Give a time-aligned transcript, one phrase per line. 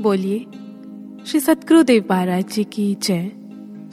[0.00, 0.38] बोलिए,
[1.26, 3.30] श्री सतगुरुदेव महाराज जी की जय,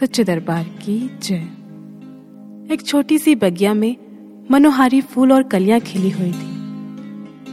[0.00, 1.48] सच्चे दरबार की जय।
[2.74, 3.96] एक छोटी सी बगिया में
[4.50, 6.48] मनोहारी फूल और कलियाँ खिली हुई थी।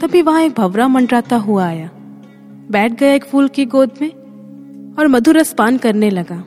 [0.00, 1.90] तभी वहाँ एक भवरा मंडराता हुआ आया।
[2.70, 4.10] बैठ गया एक फूल की गोद में
[4.98, 6.44] और मधुर रस पान करने लगा।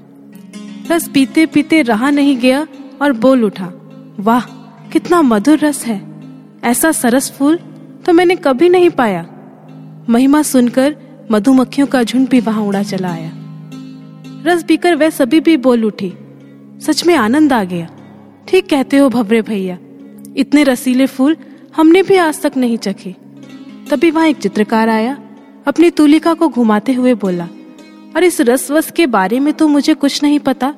[0.92, 2.68] रस पीते पीते रहा नहीं गया
[3.02, 3.72] और बोल उठा,
[4.20, 4.42] वाह,
[4.90, 6.02] कितना मधुर रस है।
[6.64, 7.60] ऐसा सरस फूल
[8.06, 9.26] तो मैंने कभी नहीं पाया।
[10.10, 10.96] महिमा सुनकर
[11.34, 13.32] मधुमक्खियों का झुंड भी वहाँ उड़ा चला आया।
[14.46, 16.12] रस पीकर वह सभी भी बोल उठी,
[16.82, 17.88] सच में आनंद आ गया।
[18.48, 19.78] ठीक कहते हो भवरे भैया,
[20.38, 21.36] इतने रसीले फूल
[21.76, 23.16] हमने भी आज तक नहीं चखे।
[23.90, 25.18] तभी वहाँ एक चित्रकार आया,
[25.68, 27.48] अपनी तुलिका को घुमाते हुए बोला,
[28.16, 30.74] और इस रसवस के बारे में तो मुझे कुछ नहीं पता,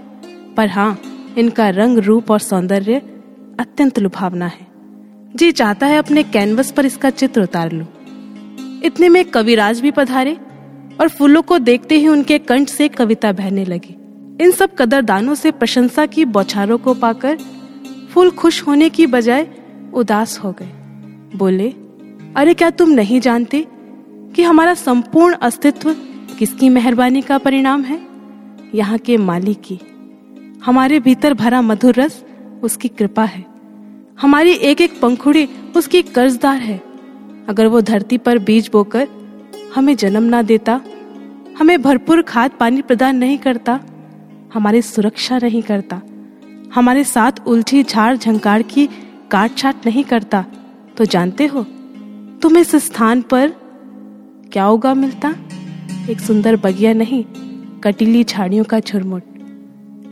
[0.58, 0.98] पर हाँ
[1.38, 3.02] इनका रंग, रूप और सौंदर्य
[3.60, 4.68] अत्यंत लुभावना है।
[5.36, 7.88] जी चाहता है अपने कैनवस पर इसका चित्र उतार लूँ।
[8.86, 10.38] इतने में कविराज भी पधारे
[11.02, 13.96] और फूलों को देखते ही उनके कंठ से कविता बहने लगी।
[14.44, 17.40] इन सब कदरदानों से प्रशंसा की बौछारों को पाकर
[18.14, 19.48] फूल खुश होने की बजाय
[19.94, 20.70] उदास हो गए।
[21.38, 21.74] बोले,
[22.36, 23.68] अरे, क्या तुम नहीं जानते
[24.36, 25.96] कि हमारा संपूर्ण अस्तित्व
[26.40, 28.02] किसकी मेहरबानी का परिणाम है?
[28.76, 29.80] यहाँ के मालिक की।
[30.66, 32.26] हमारे भीतर भरा मधुर रस
[32.64, 33.46] उसकी कृपा है।
[34.22, 36.82] हमारी एक एक पंखुड़ी उसकी कर्जदार है।
[37.50, 39.08] अगर वो धरती पर बीज बोकर
[39.76, 40.80] हमें जन्म ना देता,
[41.58, 43.80] हमें भरपूर खाद पानी प्रदान नहीं करता,
[44.54, 46.02] हमारी सुरक्षा नहीं करता,
[46.76, 48.88] हमारे साथ उलझी झाड़ झंकार की
[49.32, 50.46] काट छाट नहीं करता।
[50.98, 51.64] तो जानते हो,
[52.42, 53.54] तुम इस स्थान पर
[54.52, 55.34] क्या उगा मिलता?
[56.10, 57.24] एक सुंदर बगिया नहीं,
[57.84, 59.24] कटीली झाड़ियों का झुरमुट।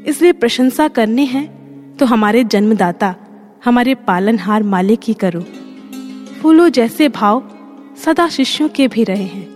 [0.07, 1.45] इसलिए प्रशंसा करनी है
[1.97, 3.15] तो हमारे जन्मदाता,
[3.65, 5.41] हमारे पालनहार मालिक ही करो।
[6.41, 7.43] फूलों जैसे भाव
[8.05, 9.52] सदा शिष्यों के भी रहे हैं।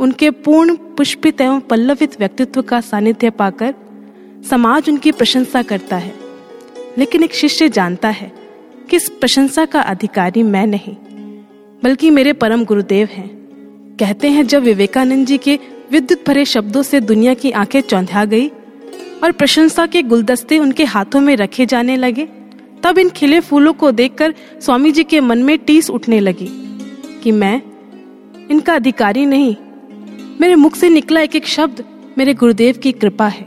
[0.00, 3.74] उनके पूर्ण पुष्पित एवं पल्लवित व्यक्तित्व का सानिध्य पाकर
[4.50, 6.14] समाज उनकी प्रशंसा करता है।
[6.98, 8.32] लेकिन एक शिष्य जानता है
[8.90, 10.96] कि इस प्रशंसा का अधिकारी मैं नहीं,
[11.82, 13.28] बल्कि मेरे परम गुरुदेव हैं।
[14.00, 15.58] कहते हैं, जब विवेकानंद जी के
[15.92, 18.48] विद्युत भरे शब्दों से दुनिया की आँखें चौंधा गई
[19.24, 22.28] और प्रशंसा के गुलदस्ते उनके हाथों में रखे जाने लगे,
[22.82, 26.48] तब इन खिले फूलों को देखकर स्वामी जी के मन में टीस उठने लगी
[27.22, 27.62] कि मैं
[28.50, 29.56] इनका अधिकारी नहीं
[30.40, 31.82] मेरे मुख से निकला एक एक शब्द
[32.18, 33.42] मेरे गुरुदेव की कृपा है।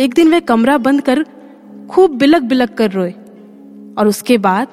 [0.00, 1.22] एक दिन वे कमरा बंद कर
[1.90, 3.10] खूब बिलक बिलक कर रोए
[3.98, 4.68] और उसके बाद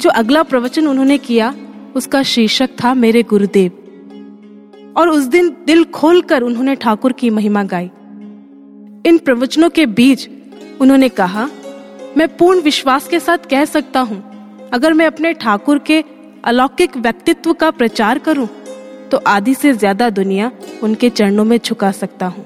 [0.00, 1.54] जो अगला प्रवचन उन्होंने किया,
[1.96, 7.90] उसका शीर्षक था मेरे गुरुदेव। और उस दिन दिल खोलकर उन्होंने ठाकुर की महिमा गाई।
[9.04, 10.28] इन प्रवचनों के बीच
[10.80, 11.48] उन्होंने कहा,
[12.16, 14.22] मैं पूर्ण विश्वास के साथ कह सकता हूँ,
[14.72, 16.02] अगर मैं अपने ठाकुर के
[16.44, 18.48] अलौकिक व्यक्तित्व का प्रचार करूँ
[19.10, 20.50] तो आधी से ज़्यादा दुनिया
[20.82, 22.44] उनके चरणों में झुका सकता हूँ।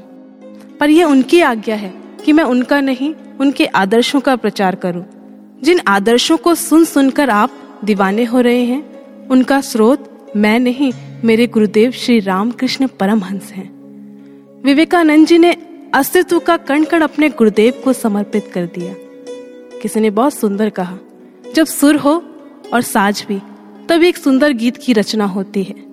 [0.80, 1.92] पर यह उनकी आज्ञा है
[2.24, 5.04] कि मैं उनका नहीं, उनके आदर्शों का प्रचार करूँ।
[5.62, 10.92] जिन आदर्शों को सुन सुनकर आप दीवाने हो रहे हैं, उनका स्रोत मैं नहीं,
[11.24, 13.70] मेरे गुरुदेव श्री रामकृष्ण परमहंस हैं।
[14.64, 15.56] विवेकानंद जी ने
[15.94, 18.94] अस्तित्व का कण कण अपने गुरुदेव को समर्पित कर दिया।
[19.80, 20.98] किसी ने बहुत सुंदर कहा,
[21.54, 22.22] जब सुर हो
[22.72, 23.40] और साज भी
[23.88, 25.91] तब एक सुंदर गीत की रचना होती है।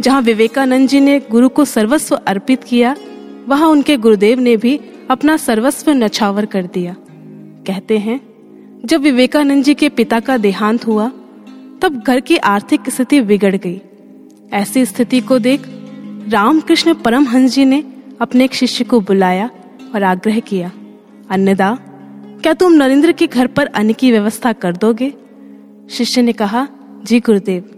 [0.00, 2.96] जहाँ विवेकानंद जी ने गुरु को सर्वस्व अर्पित किया,
[3.48, 4.80] वहाँ उनके गुरुदेव ने भी
[5.10, 6.94] अपना सर्वस्व नछावर कर दिया।
[7.66, 8.20] कहते हैं,
[8.84, 11.08] जब विवेकानंद जी के पिता का देहांत हुआ,
[11.82, 13.80] तब घर की आर्थिक स्थिति बिगड़ गई।
[14.52, 15.62] ऐसी स्थिति को देख
[16.28, 17.84] रामकृष्ण परमहंस जी ने
[18.20, 19.50] अपने एक शिष्य को बुलाया
[19.94, 20.72] और आग्रह किया,
[21.30, 21.78] अन्नदा,
[22.42, 25.12] क्या तुम नरेंद्र के घर पर अन्न की व्यवस्था कर दोगे?
[25.90, 26.68] शिष्य ने कहा,
[27.04, 27.75] जी गुरुदेव।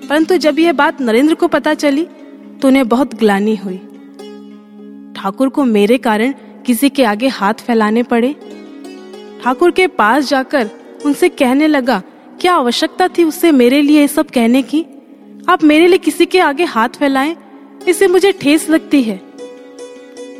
[0.00, 2.04] परंतु जब यह बात नरेंद्र को पता चली
[2.62, 3.76] तो उन्हें बहुत ग्लानी हुई।
[5.16, 6.32] ठाकुर को मेरे कारण
[6.66, 8.34] किसी के आगे हाथ फैलाने पड़े।
[9.42, 10.70] ठाकुर के पास जाकर
[11.04, 12.02] उनसे कहने लगा,
[12.40, 14.84] क्या आवश्यकता थी उससे मेरे लिए ये सब कहने की?
[15.48, 17.36] आप मेरे लिए किसी के आगे हाथ फैलाएँ,
[17.88, 19.20] इससे मुझे ठेस लगती है।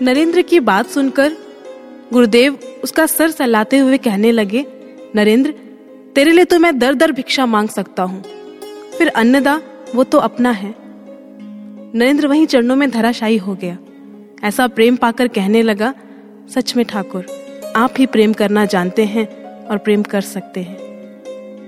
[0.02, 1.36] नरेंद्र की बात सुनकर
[2.12, 4.64] गुरुदेव उसका सर सहलाते हुए कहने लगे,
[5.16, 5.50] नरेंद्र,
[6.14, 8.22] तेरे लिए तो मैं दर दर भिक्षा मांग सकता हूँ।
[8.98, 9.62] फिर अन्नदा,
[9.94, 10.74] वो तो अपना है।
[11.94, 13.78] नरेंद्र वहीं चरणों में धराशायी हो गया।
[14.44, 15.94] ऐसा प्रेम पाकर कहने लगा,
[16.48, 17.26] सच में ठाकुर,
[17.76, 20.76] आप ही प्रेम करना जानते हैं और प्रेम कर सकते हैं।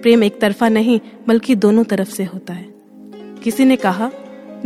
[0.02, 2.66] प्रेम एक तरफा नहीं, बल्कि दोनों तरफ़ से होता है।
[3.44, 4.10] किसी ने कहा,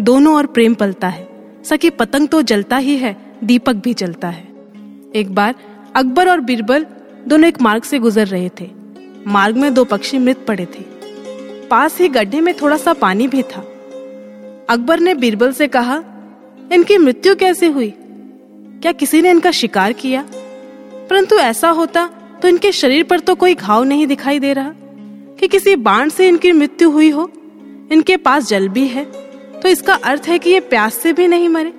[0.01, 1.29] दोनों और प्रेम पलता है।
[1.65, 4.49] सकी पतंग तो जलता ही है, दीपक भी जलता है।
[5.15, 5.55] एक बार,
[5.95, 6.87] अकबर और बीरबल
[7.29, 8.71] दोनों एक मार्ग से गुजर रहे थे।
[9.27, 10.92] मार्ग में दो पक्षी मृत पड़े थे।
[11.73, 13.61] पास ही गड्ढे में थोड़ा सा पानी भी था।
[14.71, 16.03] अकबर ने बीरबल से कहा,
[16.73, 17.89] इनकी मृत्यु कैसे हुई?
[18.83, 20.25] क्या किसी ने इनका शिकार किया?
[21.11, 22.07] परंतु ऐसा होता
[22.43, 24.73] तो इनके शरीर पर तो कोई घाव नहीं दिखाई दे रहा
[25.41, 27.31] कि किसी बाण से इनकी मृत्यु हुई हो।
[27.93, 29.05] इनके पास जल भी है
[29.63, 31.73] तो इसका अर्थ है कि ये प्यास से भी नहीं मरे।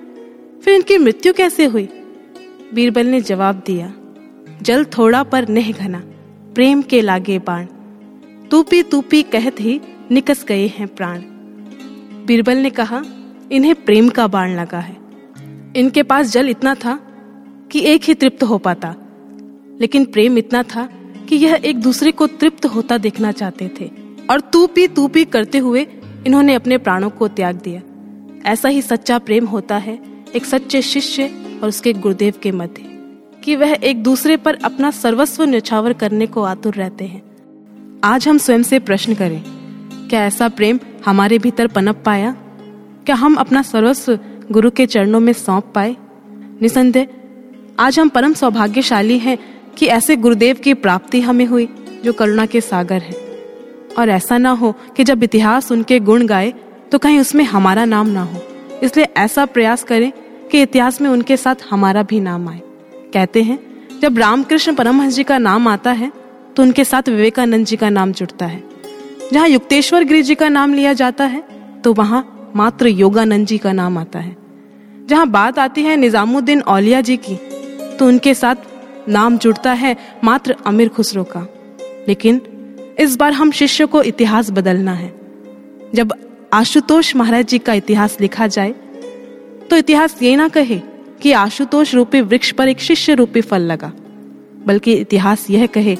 [0.64, 1.88] फिर इनकी मृत्यु कैसे हुई?
[2.74, 3.92] बीरबल ने जवाब दिया,
[4.62, 6.02] जल थोड़ा पर नेह घना,
[6.54, 7.66] प्रेम के लागे बाण।
[8.54, 9.80] तूपी तूपी कहत ही
[10.10, 11.18] निकस गए हैं प्राण।
[12.26, 13.02] बीरबल ने कहा,
[13.52, 14.96] इन्हें प्रेम का बाण लगा है।
[15.76, 17.00] इनके पास जल इतना था
[17.70, 18.94] कि एक ही तृप्त हो पाता।
[19.80, 20.88] लेकिन प्रेम इतना था
[21.28, 23.90] कि यह एक दूसरे को तृप्त होता देखना चाहते थे।
[24.30, 25.86] और तू पी तू करते हुए
[26.26, 27.82] इन्होंने अपने प्राणों को त्याग दिया।
[28.50, 29.98] ऐसा ही सच्चा प्रेम होता है
[30.36, 31.30] एक सच्चे शिष्य
[31.62, 32.82] और उसके गुरुदेव के मध्य,
[33.44, 37.33] कि वह एक दूसरे पर अपना सर्वस्व न्यौछावर करने को आतुर रहते हैं।
[38.04, 39.42] आज हम स्वयं से प्रश्न करें,
[40.08, 42.30] क्या ऐसा प्रेम हमारे भीतर पनप पाया?
[43.06, 44.18] क्या हम अपना सर्वस्व
[44.52, 45.94] गुरु के चरणों में सौंप पाए?
[46.62, 47.06] निसंदेह,
[47.78, 49.38] आज हम परम सौभाग्यशाली हैं
[49.76, 51.68] कि ऐसे गुरुदेव की प्राप्ति हमें हुई,
[52.04, 53.14] जो करुणा के सागर है।
[53.98, 56.52] और ऐसा ना हो कि जब इतिहास उनके गुण गाए
[56.92, 58.42] तो कहीं उसमें हमारा नाम ना हो।
[58.82, 60.10] इसलिए ऐसा प्रयास करें
[60.52, 62.60] कि इतिहास में उनके साथ हमारा भी नाम आए।
[63.14, 63.58] कहते हैं,
[64.02, 66.12] जब रामकृष्ण परमहंस जी का नाम आता है
[66.56, 68.62] तो उनके साथ विवेकानंद जी का नाम जुड़ता है।
[69.32, 71.42] जहाँ युक्तेश्वर गिरी जी का नाम लिया जाता है
[71.84, 74.36] तो वहाँ मात्र योगानंद जी का नाम आता है।
[75.06, 77.36] जहाँ बात आती है निजामुद्दीन औलिया जी की
[77.98, 81.46] तो उनके साथ नाम जुड़ता है मात्र अमीर खुसरो का।
[82.08, 82.40] लेकिन
[83.00, 85.12] इस बार हम शिष्य को इतिहास बदलना है।
[85.94, 86.12] जब
[86.52, 88.74] आशुतोष महाराज जी का इतिहास लिखा जाए
[89.70, 90.80] तो इतिहास ये ना कहे
[91.22, 93.92] कि आशुतोष रूपी वृक्ष पर एक शिष्य रूपी फल लगा,
[94.66, 95.96] बल्कि इतिहास यह कहे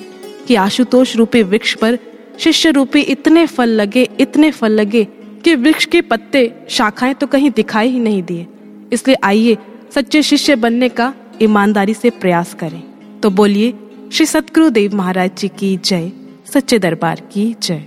[0.49, 1.99] कि आशुतोष रूपी वृक्ष पर
[2.39, 5.09] शिष्य रूपी इतने फल लगे, इतने फल लगे
[5.45, 8.47] कि वृक्ष के पत्ते शाखाएँ तो कहीं दिखाई ही नहीं दिए।
[8.93, 9.59] इसलिए आइए
[9.95, 12.83] सच्चे शिष्य बनने का ईमानदारी से प्रयास करें।
[13.21, 13.75] तो बोलिए,
[14.13, 16.13] श्री सतगुरु देव महाराज जी की जय,
[16.47, 17.85] सच्चे दरबार की जय।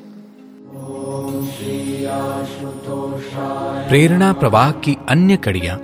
[3.90, 5.82] प्रेरणा प्रवाह की अन्य कड़ियाँ